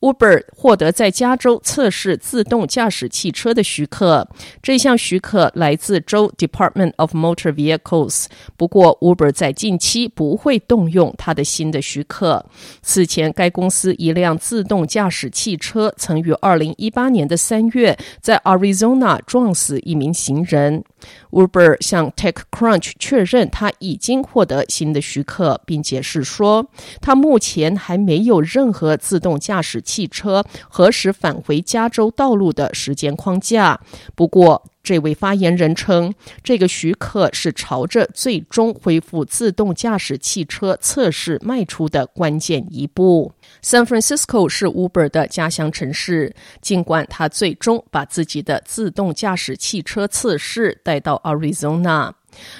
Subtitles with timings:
[0.00, 4.28] Uber 获得在加州测试自动驾驶汽车的许可，
[4.62, 8.26] 这项许可来自州 Department of Motor Vehicles。
[8.56, 12.46] 不过，Uber 在近期不会动用它的新的许可。
[12.80, 20.84] 此前，该公司一辆自动驾驶汽车曾于二零一八年的三月在 Arizona 撞死一名行人。
[21.30, 26.68] Uber 向 TechCrunch 确认，他已经获得新的许可，并解释说，
[27.00, 33.80] 他目前还没有任何自动驾驶汽车何时返回加州道路的时间框架。
[34.14, 36.12] 不过，这位发言人称，
[36.44, 43.32] 这个许可是朝着最终恢复自动驾驶汽车测试迈出的关键一步。
[43.62, 52.12] San Francisco 是 Uber 的家乡城市，尽管他最终把自己的自动驾驶汽车测试带到 Arizona。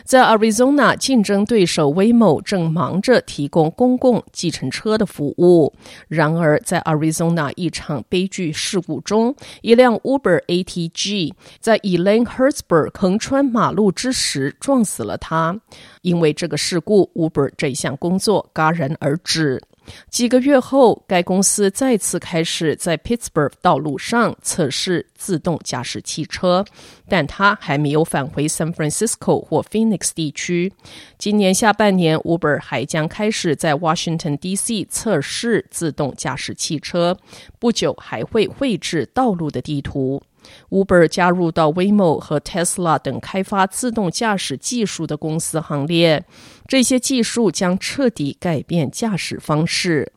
[0.04, 5.72] 在 Arizona，竞争对手 Waymo 正忙着提供公共计程车的服务。
[6.08, 15.60] 然而，在 Arizona 一场悲剧事故中，一辆 Uber ATG 在 Elaine Hertzberg 横穿马路之时撞死了他。
[16.02, 19.62] 因为这个事故，Uber 这项工作戛然而止。
[20.10, 26.64] 几个月后，该公司再次开始在 Pittsburgh 道路上测试自动驾驶汽车，
[27.08, 30.72] 但它还没有返回 San Francisco 或 Phoenix 地区。
[31.18, 34.84] 今年下半年，Uber 还将开始在 Washington D.C.
[34.90, 37.18] 测试自动驾驶汽车，
[37.58, 40.22] 不久还会绘制道路的地图。
[40.70, 46.24] Uber 加入到 Waymo 和 Tesla 等开发自动驾驶技术的公司行列，
[46.66, 50.12] 这些技术将彻底改变驾驶方式。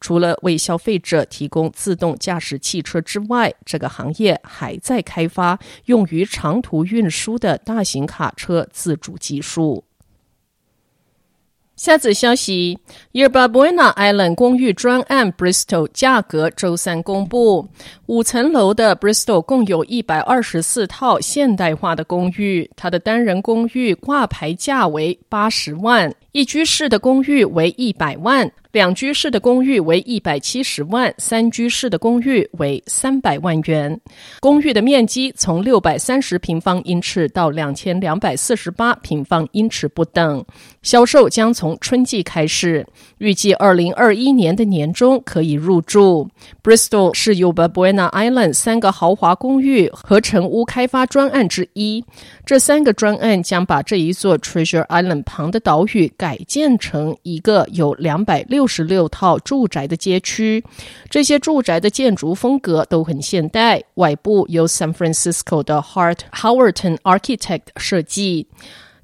[0.00, 9.84] 除了为消费者提供自动驾驶汽车之外，这个行业还在开发用于长途运输的大型卡车自主技术。
[11.80, 12.78] 下则消息
[13.14, 17.66] ：Yerba Buena Island 公寓专案 Bristol 价格周三公布。
[18.04, 28.50] 五层楼的 Bristol 共有一百二十四套现代化的公寓，它的单人公寓挂牌价为八十万，一居室的公寓为一百万。
[28.72, 34.00] 两居室的公寓为一百七十万，三居室的公寓为三百万元。
[34.38, 40.44] 公寓的面积从六百三十平方英尺到两千两百四十八平方英尺不等。
[40.82, 42.86] 销售将从春季开始，
[43.18, 46.28] 预计二零二一年的年中可以入住。
[46.62, 52.04] Bristol 是 Uba Buena Island 三个豪华公寓合成屋开发专案之一。
[52.46, 58.66] 这三个专案将把这一座 Treasure Island 旁的岛屿改建成一个有两百六。
[58.66, 60.62] 十六套住宅的街区，
[61.08, 68.46] 这些住宅的建筑风格都很现代，外部由 San Francisco 的 Hart Howerton Architect 设计。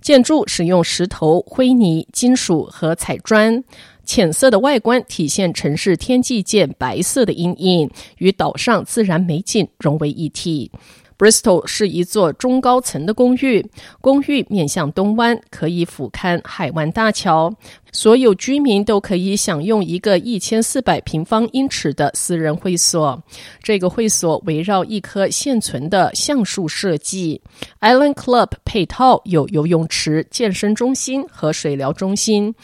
[0.02, 3.64] 建筑使用石头、灰泥、金属和彩砖，
[4.04, 10.70] 浅色的外观体现城市天际线白色的阴影，与岛上自然美景融为一体。
[11.18, 13.64] Bristol 是一座中高层的公寓，
[14.00, 17.52] 公寓面向东湾，可以俯瞰海湾大桥。
[17.90, 23.22] 所有居民都可以享用一个一千四百平方英尺的私人会所。
[23.62, 27.40] 这个会所围绕一棵现存的橡树设计。
[27.80, 32.54] Island Club 配套有游泳池、健身中心和水疗中心。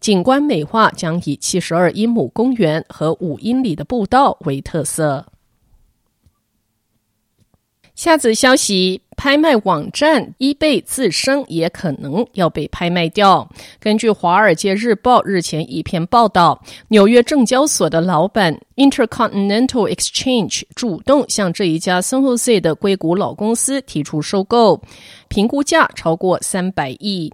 [0.00, 5.26] 景观美化将以七十二英亩公园和五英里的步道为特色。
[7.98, 13.50] 下则消息：拍卖网站 eBay 自身也可能要被拍卖掉。
[13.80, 24.80] 根据《华尔街日报》日前一篇报道，纽约证交所的老板 Intercontinental Exchange 主动向这一家 s o n h o s e 的硅谷老公司提出收购，
[25.26, 27.32] 评估价超过三百亿。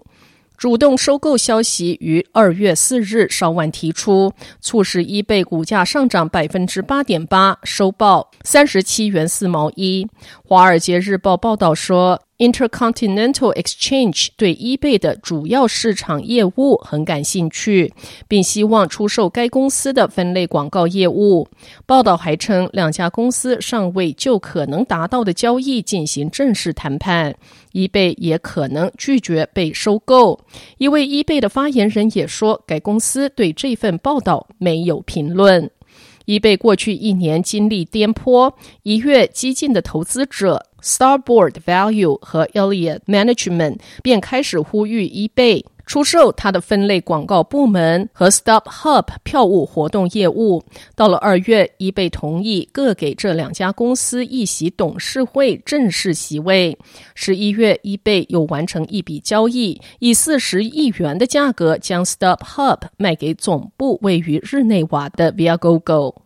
[0.57, 10.07] 主动收购消息于二月四日稍晚提出，促使 eBay 股价上涨百分之八点八，收报三十七元四毛一。
[10.43, 17.93] 华尔街日报报道说，Intercontinental Exchange 对 eBay 的主要市场业务很感兴趣，
[18.27, 21.47] 并希望出售该公司的分类广告业务。
[21.85, 27.35] 报道还称，两家公司尚未就可能达到的交易进行正式谈判
[27.73, 30.39] ，eBay 也可能拒绝被收购。
[30.77, 35.69] 一位 eBay 的发言人也说，该公司对这份报道没有评论。
[36.25, 45.63] 易贝过去一年经历颠簸，一跃激进的投资者 Starboard Value 和 Elliott Management 便开始呼吁 eBay。
[45.85, 50.63] 出售它的分类广告部门和 StubHub 票务活动业务。
[50.95, 56.77] 到了二月，eBay 同意各给这两家公司一席董事会正式席位。
[57.13, 66.24] 十一月，eBay 又完成一笔交易，以四十亿元的价格将 StubHub 卖给总部位于日内瓦的 Viagogo。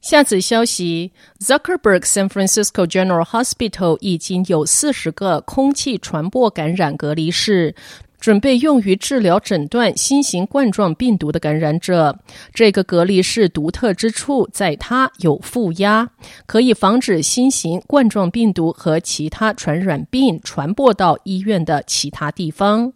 [0.00, 7.74] 下次消息：Zuckerberg San Francisco General Hospital 已经有四十个空气传播感染隔离室，
[8.20, 12.16] 准备用于治疗诊断新型冠状病毒的感染者。
[12.54, 16.08] 这个隔离室独特之处在它有负压，
[16.46, 22.92] 可以防止新型冠状病毒和其他传染病传播到医院的其他地方。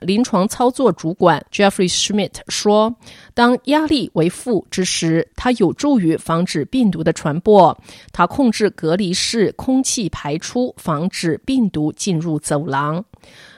[0.00, 2.94] 临床操作主管 Jeffrey Schmidt 说
[3.34, 7.78] ：“当压力为负之时，它有助于防止病毒的传播。
[8.12, 13.04] 它控制隔离室空气排出，防止病毒进入走廊。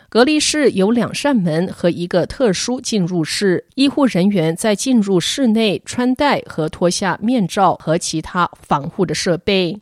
[0.08, 3.64] 隔离室有两扇门和一个特殊进入室。
[3.76, 9.80] 医护人员在进入室内穿戴和脱下面罩和其他防护的设备。”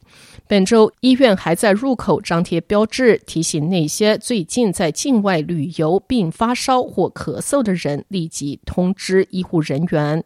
[0.51, 10.25] 本周，医院还在入口张贴标志，提醒那些最近在境外旅游并发烧或咳嗽的人立即通知医护人员。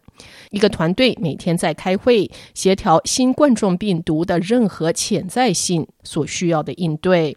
[0.51, 7.37] 一个团队每天在开会，协调新冠状病毒的任何潜在性所需要的应对。